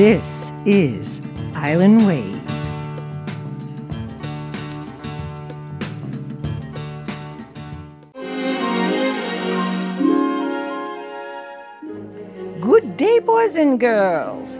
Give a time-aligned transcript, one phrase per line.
[0.00, 1.20] This is
[1.54, 2.88] Island Waves.
[12.62, 14.58] Good day, boys and girls.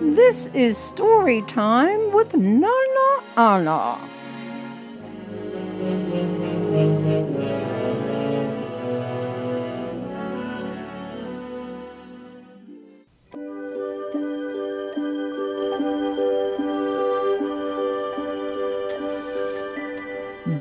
[0.00, 4.17] This is story time with Nana Anna.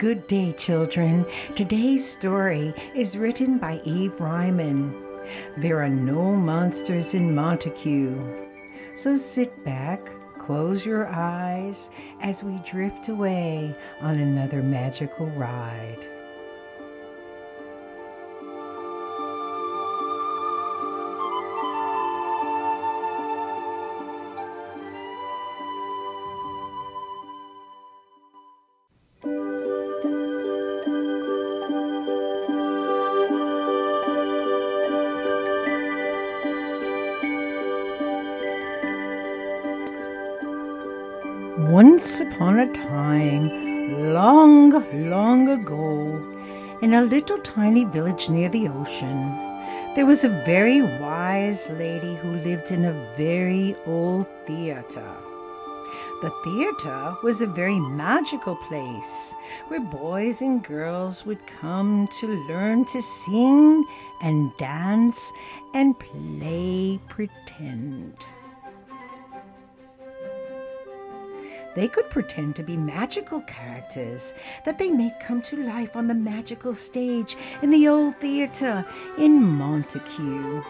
[0.08, 1.26] Good day, children.
[1.54, 4.96] Today's story is written by Eve Ryman.
[5.58, 8.48] There are no monsters in Montague.
[8.96, 10.00] So sit back,
[10.38, 16.08] close your eyes as we drift away on another magical ride.
[41.58, 44.70] Once upon a time, long,
[45.10, 46.16] long ago,
[46.84, 49.36] in a little tiny village near the ocean,
[49.96, 55.16] there was a very wise lady who lived in a very old theater.
[56.22, 59.34] The theater was a very magical place
[59.68, 63.84] where boys and girls would come to learn to sing
[64.22, 65.34] and dance
[65.74, 68.16] and play pretend.
[71.78, 74.34] They could pretend to be magical characters
[74.66, 78.84] that they made come to life on the magical stage in the old theater
[79.20, 80.64] in Montague.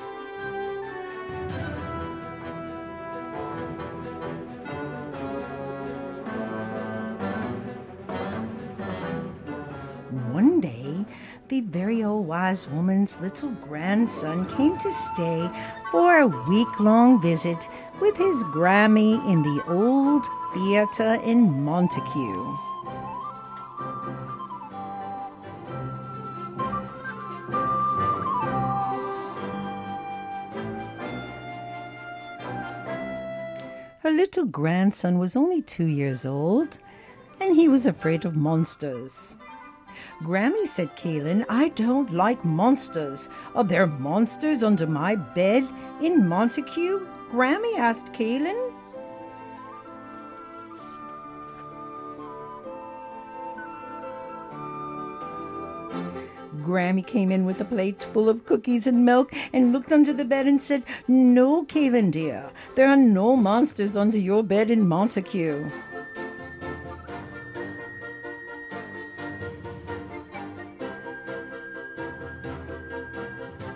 [10.33, 11.05] One day,
[11.48, 15.49] the very old wise woman's little grandson came to stay
[15.89, 17.70] for a week long visit
[18.02, 22.58] with his Grammy in the old theater in Montague.
[34.02, 36.79] Her little grandson was only two years old,
[37.41, 39.35] and he was afraid of monsters.
[40.21, 43.29] Grammy said, Kaylin, I don't like monsters.
[43.53, 45.64] Are there monsters under my bed
[46.02, 47.05] in Montague?
[47.31, 48.77] Grammy asked Kaylin.
[56.67, 60.26] Grammy came in with a plate full of cookies and milk and looked under the
[60.26, 65.72] bed and said, No, Kaylin dear, there are no monsters under your bed in Montague.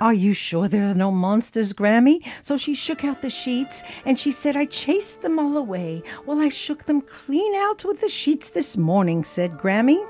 [0.01, 2.27] Are you sure there are no monsters, Grammy?
[2.41, 6.01] So she shook out the sheets and she said, I chased them all away.
[6.25, 10.03] Well, I shook them clean out with the sheets this morning, said Grammy.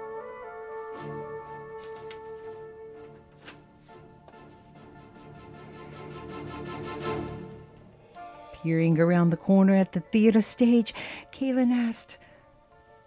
[8.64, 10.94] Peering around the corner at the theater stage,
[11.32, 12.20] Kaylin asked,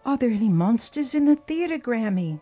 [0.05, 2.41] Are there any monsters in the theater, Grammy?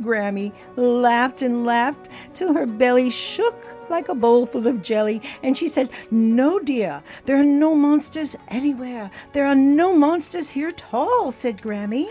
[0.00, 3.56] Grammy laughed and laughed till her belly shook
[3.88, 8.36] like a bowl full of jelly, and she said, No, dear, there are no monsters
[8.48, 9.10] anywhere.
[9.32, 12.08] There are no monsters here at all, said Grammy.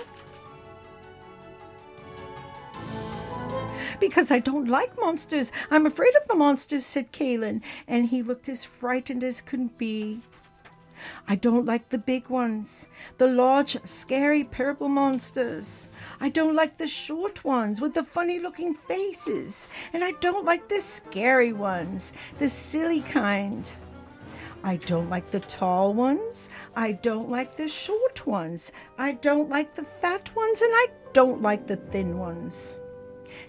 [4.03, 5.53] Because I don't like monsters.
[5.71, 10.19] I'm afraid of the monsters, said Kaylin, and he looked as frightened as could be.
[11.29, 15.87] I don't like the big ones, the large, scary purple monsters.
[16.19, 19.69] I don't like the short ones with the funny looking faces.
[19.93, 23.73] And I don't like the scary ones, the silly kind.
[24.65, 26.49] I don't like the tall ones.
[26.75, 28.73] I don't like the short ones.
[28.97, 30.61] I don't like the fat ones.
[30.61, 32.79] And I don't like the thin ones.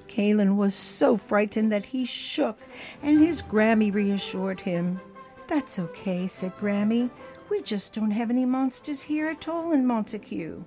[0.08, 2.58] Kaylin was so frightened that he shook,
[3.02, 5.00] and his Grammy reassured him.
[5.46, 7.10] That's okay, said Grammy.
[7.50, 10.64] We just don't have any monsters here at all in Montague.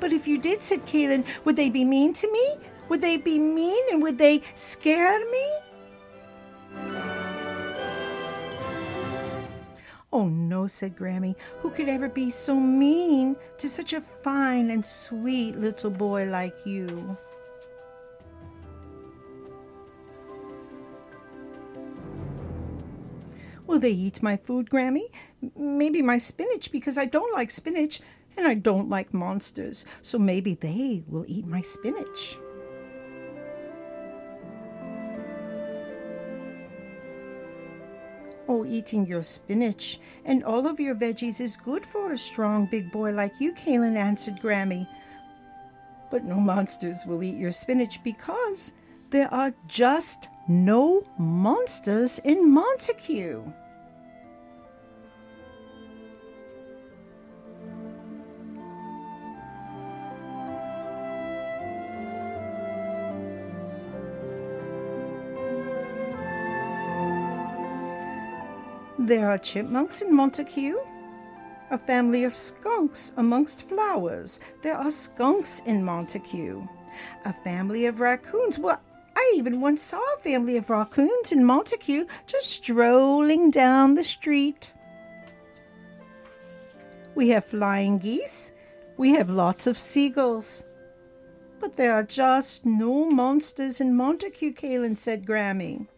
[0.00, 2.54] But if you did, said Kaylin, would they be mean to me?
[2.88, 5.51] Would they be mean and would they scare me?
[10.66, 11.34] Said Grammy.
[11.60, 16.66] Who could ever be so mean to such a fine and sweet little boy like
[16.66, 17.16] you?
[23.66, 25.04] Will they eat my food, Grammy?
[25.56, 28.00] Maybe my spinach because I don't like spinach
[28.36, 29.86] and I don't like monsters.
[30.02, 32.38] So maybe they will eat my spinach.
[38.48, 42.90] Oh, eating your spinach and all of your veggies is good for a strong big
[42.90, 44.86] boy like you, Kaylin, answered Grammy.
[46.10, 48.72] But no monsters will eat your spinach because
[49.10, 53.44] there are just no monsters in Montague.
[69.04, 70.78] There are chipmunks in Montague,
[71.72, 74.38] a family of skunks amongst flowers.
[74.62, 76.64] There are skunks in Montague,
[77.24, 78.60] a family of raccoons.
[78.60, 78.80] Well,
[79.16, 84.72] I even once saw a family of raccoons in Montague just strolling down the street.
[87.16, 88.52] We have flying geese.
[88.96, 90.64] We have lots of seagulls.
[91.58, 95.88] But there are just no monsters in Montague, Kaylin said Grammy.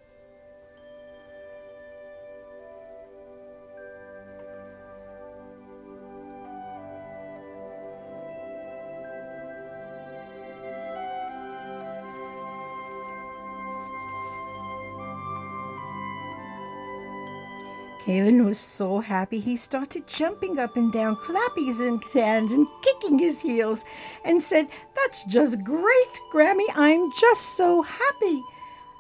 [18.05, 21.81] Kaylin was so happy he started jumping up and down, clapping his
[22.13, 23.83] hands and kicking his heels,
[24.27, 26.67] and said, That's just great, Grammy.
[26.75, 28.43] I'm just so happy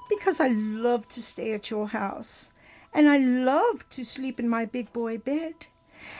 [0.09, 2.51] because I love to stay at your house
[2.95, 5.67] and I love to sleep in my big boy bed.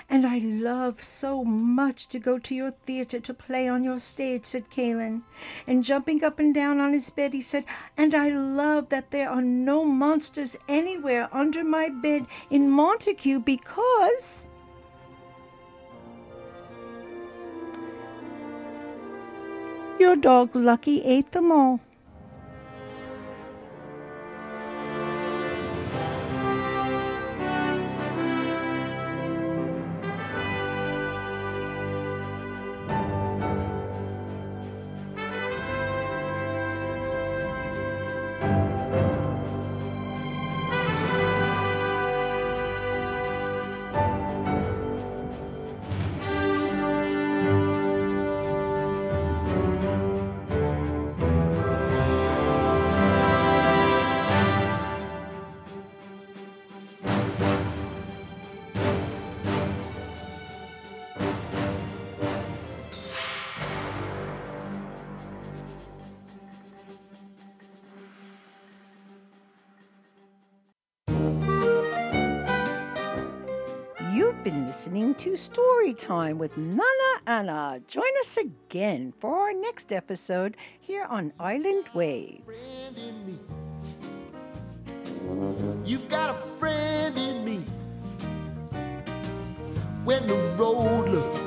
[0.09, 4.47] And I love so much to go to your theater to play on your stage,
[4.47, 5.23] said Kaylin.
[5.67, 7.65] And jumping up and down on his bed, he said,
[7.97, 14.49] And I love that there are no monsters anywhere under my bed in Montague because.
[19.99, 21.81] Your dog Lucky ate them all.
[74.75, 77.81] Listening to Story Time with Nana Anna.
[77.87, 82.75] Join us again for our next episode here on Island Waves.
[85.85, 87.59] You've got a friend in me.
[90.03, 91.39] When the road looks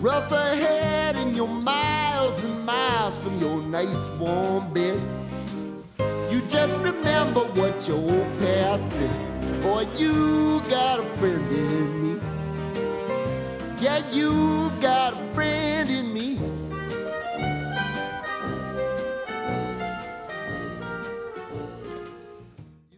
[0.00, 5.00] rough ahead and you're miles and miles from your nice warm bed,
[6.32, 9.62] you just remember what your old past said.
[9.62, 11.95] Boy, you got a friend in me.
[13.96, 15.05] Yeah, you got